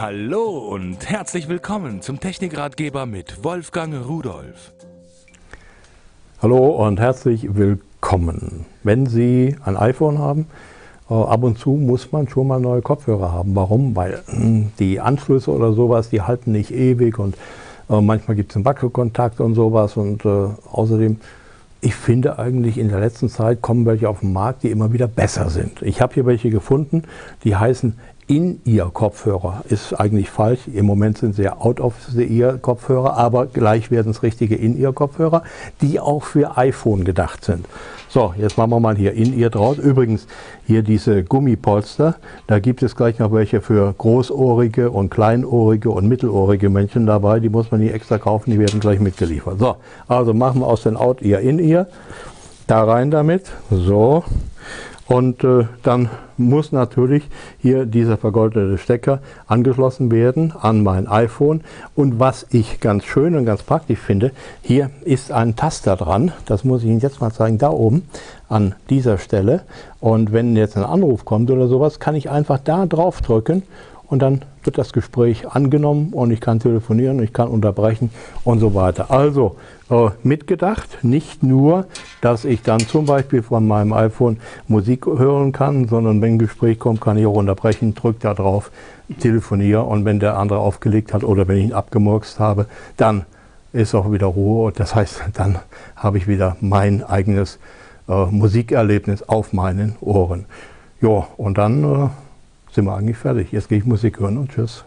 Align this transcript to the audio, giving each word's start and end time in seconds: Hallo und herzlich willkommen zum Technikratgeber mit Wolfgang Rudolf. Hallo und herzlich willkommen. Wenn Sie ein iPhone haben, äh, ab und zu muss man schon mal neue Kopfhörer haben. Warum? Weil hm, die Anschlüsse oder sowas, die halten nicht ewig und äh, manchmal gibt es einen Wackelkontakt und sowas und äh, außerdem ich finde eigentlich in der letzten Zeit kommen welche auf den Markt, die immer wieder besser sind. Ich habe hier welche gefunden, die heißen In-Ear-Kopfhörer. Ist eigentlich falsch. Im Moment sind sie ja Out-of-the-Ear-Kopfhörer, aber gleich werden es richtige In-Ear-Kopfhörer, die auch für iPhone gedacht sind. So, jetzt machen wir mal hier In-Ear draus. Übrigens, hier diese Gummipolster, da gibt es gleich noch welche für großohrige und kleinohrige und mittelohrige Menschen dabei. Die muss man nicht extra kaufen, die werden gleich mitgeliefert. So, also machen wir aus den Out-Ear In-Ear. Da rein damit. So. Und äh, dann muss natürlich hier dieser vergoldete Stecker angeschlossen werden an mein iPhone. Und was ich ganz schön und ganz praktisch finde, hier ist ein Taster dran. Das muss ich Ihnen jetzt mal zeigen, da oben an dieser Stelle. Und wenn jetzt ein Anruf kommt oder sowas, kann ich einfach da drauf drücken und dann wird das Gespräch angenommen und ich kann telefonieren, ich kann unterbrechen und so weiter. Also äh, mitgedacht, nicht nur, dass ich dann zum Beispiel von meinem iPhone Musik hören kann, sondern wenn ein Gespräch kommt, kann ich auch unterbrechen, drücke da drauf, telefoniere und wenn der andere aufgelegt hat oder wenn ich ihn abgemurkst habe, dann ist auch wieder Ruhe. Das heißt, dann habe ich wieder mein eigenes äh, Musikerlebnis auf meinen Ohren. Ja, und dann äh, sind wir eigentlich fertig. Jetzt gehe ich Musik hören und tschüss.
Hallo 0.00 0.58
und 0.58 1.10
herzlich 1.10 1.48
willkommen 1.48 2.02
zum 2.02 2.20
Technikratgeber 2.20 3.04
mit 3.04 3.42
Wolfgang 3.42 4.06
Rudolf. 4.06 4.72
Hallo 6.40 6.86
und 6.86 7.00
herzlich 7.00 7.56
willkommen. 7.56 8.64
Wenn 8.84 9.06
Sie 9.06 9.56
ein 9.64 9.76
iPhone 9.76 10.20
haben, 10.20 10.46
äh, 11.10 11.14
ab 11.14 11.42
und 11.42 11.58
zu 11.58 11.70
muss 11.70 12.12
man 12.12 12.28
schon 12.28 12.46
mal 12.46 12.60
neue 12.60 12.80
Kopfhörer 12.80 13.32
haben. 13.32 13.56
Warum? 13.56 13.96
Weil 13.96 14.22
hm, 14.26 14.70
die 14.78 15.00
Anschlüsse 15.00 15.50
oder 15.50 15.72
sowas, 15.72 16.10
die 16.10 16.22
halten 16.22 16.52
nicht 16.52 16.70
ewig 16.70 17.18
und 17.18 17.34
äh, 17.90 18.00
manchmal 18.00 18.36
gibt 18.36 18.52
es 18.52 18.56
einen 18.56 18.66
Wackelkontakt 18.66 19.40
und 19.40 19.56
sowas 19.56 19.96
und 19.96 20.24
äh, 20.24 20.48
außerdem 20.70 21.18
ich 21.80 21.94
finde 21.94 22.38
eigentlich 22.38 22.78
in 22.78 22.88
der 22.88 23.00
letzten 23.00 23.28
Zeit 23.28 23.62
kommen 23.62 23.86
welche 23.86 24.08
auf 24.08 24.20
den 24.20 24.32
Markt, 24.32 24.62
die 24.62 24.70
immer 24.70 24.92
wieder 24.92 25.08
besser 25.08 25.48
sind. 25.50 25.82
Ich 25.82 26.00
habe 26.00 26.14
hier 26.14 26.26
welche 26.26 26.50
gefunden, 26.50 27.02
die 27.44 27.56
heißen 27.56 27.94
In-Ear-Kopfhörer. 28.28 29.64
Ist 29.68 29.98
eigentlich 29.98 30.30
falsch. 30.30 30.60
Im 30.72 30.86
Moment 30.86 31.18
sind 31.18 31.34
sie 31.34 31.42
ja 31.42 31.56
Out-of-the-Ear-Kopfhörer, 31.58 33.16
aber 33.16 33.46
gleich 33.46 33.90
werden 33.90 34.10
es 34.10 34.22
richtige 34.22 34.54
In-Ear-Kopfhörer, 34.54 35.42
die 35.80 35.98
auch 35.98 36.22
für 36.22 36.56
iPhone 36.58 37.04
gedacht 37.04 37.44
sind. 37.44 37.66
So, 38.10 38.34
jetzt 38.38 38.58
machen 38.58 38.70
wir 38.70 38.80
mal 38.80 38.96
hier 38.96 39.14
In-Ear 39.14 39.50
draus. 39.50 39.78
Übrigens, 39.78 40.26
hier 40.66 40.82
diese 40.82 41.24
Gummipolster, 41.24 42.16
da 42.46 42.58
gibt 42.58 42.82
es 42.82 42.94
gleich 42.94 43.18
noch 43.18 43.32
welche 43.32 43.62
für 43.62 43.94
großohrige 43.96 44.90
und 44.90 45.10
kleinohrige 45.10 45.90
und 45.90 46.06
mittelohrige 46.06 46.68
Menschen 46.68 47.06
dabei. 47.06 47.40
Die 47.40 47.48
muss 47.48 47.70
man 47.70 47.80
nicht 47.80 47.94
extra 47.94 48.18
kaufen, 48.18 48.50
die 48.50 48.58
werden 48.58 48.80
gleich 48.80 49.00
mitgeliefert. 49.00 49.58
So, 49.58 49.76
also 50.06 50.34
machen 50.34 50.60
wir 50.60 50.66
aus 50.66 50.82
den 50.82 50.96
Out-Ear 50.96 51.40
In-Ear. 51.40 51.86
Da 52.66 52.84
rein 52.84 53.10
damit. 53.10 53.50
So. 53.70 54.22
Und 55.08 55.42
äh, 55.42 55.64
dann 55.82 56.10
muss 56.36 56.70
natürlich 56.70 57.24
hier 57.58 57.86
dieser 57.86 58.18
vergoldete 58.18 58.76
Stecker 58.76 59.20
angeschlossen 59.46 60.10
werden 60.10 60.52
an 60.60 60.82
mein 60.82 61.08
iPhone. 61.08 61.62
Und 61.96 62.20
was 62.20 62.46
ich 62.50 62.78
ganz 62.80 63.04
schön 63.04 63.34
und 63.34 63.46
ganz 63.46 63.62
praktisch 63.62 63.98
finde, 63.98 64.32
hier 64.60 64.90
ist 65.04 65.32
ein 65.32 65.56
Taster 65.56 65.96
dran. 65.96 66.32
Das 66.44 66.62
muss 66.62 66.82
ich 66.82 66.90
Ihnen 66.90 67.00
jetzt 67.00 67.22
mal 67.22 67.32
zeigen, 67.32 67.56
da 67.56 67.70
oben 67.70 68.02
an 68.50 68.74
dieser 68.90 69.16
Stelle. 69.16 69.62
Und 69.98 70.32
wenn 70.32 70.54
jetzt 70.56 70.76
ein 70.76 70.84
Anruf 70.84 71.24
kommt 71.24 71.50
oder 71.50 71.68
sowas, 71.68 72.00
kann 72.00 72.14
ich 72.14 72.28
einfach 72.28 72.58
da 72.62 72.84
drauf 72.84 73.22
drücken 73.22 73.62
und 74.08 74.20
dann 74.20 74.42
wird 74.64 74.78
das 74.78 74.92
Gespräch 74.92 75.48
angenommen 75.48 76.12
und 76.12 76.30
ich 76.30 76.40
kann 76.40 76.60
telefonieren, 76.60 77.22
ich 77.22 77.32
kann 77.32 77.48
unterbrechen 77.48 78.10
und 78.44 78.58
so 78.58 78.74
weiter. 78.74 79.10
Also 79.10 79.56
äh, 79.90 80.10
mitgedacht, 80.22 80.98
nicht 81.02 81.42
nur, 81.42 81.86
dass 82.20 82.44
ich 82.44 82.62
dann 82.62 82.80
zum 82.80 83.06
Beispiel 83.06 83.42
von 83.42 83.66
meinem 83.66 83.92
iPhone 83.92 84.38
Musik 84.66 85.06
hören 85.06 85.52
kann, 85.52 85.88
sondern 85.88 86.20
wenn 86.22 86.34
ein 86.34 86.38
Gespräch 86.38 86.78
kommt, 86.78 87.00
kann 87.00 87.18
ich 87.18 87.26
auch 87.26 87.34
unterbrechen, 87.34 87.94
drücke 87.94 88.20
da 88.20 88.34
drauf, 88.34 88.70
telefoniere 89.20 89.82
und 89.82 90.04
wenn 90.04 90.20
der 90.20 90.36
andere 90.38 90.58
aufgelegt 90.58 91.12
hat 91.12 91.24
oder 91.24 91.46
wenn 91.48 91.58
ich 91.58 91.64
ihn 91.64 91.72
abgemurkst 91.72 92.38
habe, 92.38 92.66
dann 92.96 93.24
ist 93.72 93.94
auch 93.94 94.10
wieder 94.10 94.26
Ruhe. 94.26 94.72
Das 94.72 94.94
heißt, 94.94 95.22
dann 95.34 95.58
habe 95.96 96.18
ich 96.18 96.26
wieder 96.26 96.56
mein 96.60 97.04
eigenes 97.04 97.58
äh, 98.08 98.24
Musikerlebnis 98.26 99.22
auf 99.22 99.52
meinen 99.52 99.96
Ohren. 100.00 100.46
Ja, 101.00 101.28
und 101.36 101.58
dann 101.58 101.84
äh, 101.84 102.08
sind 102.70 102.84
wir 102.84 102.96
eigentlich 102.96 103.16
fertig. 103.16 103.52
Jetzt 103.52 103.68
gehe 103.68 103.78
ich 103.78 103.84
Musik 103.84 104.20
hören 104.20 104.38
und 104.38 104.50
tschüss. 104.50 104.84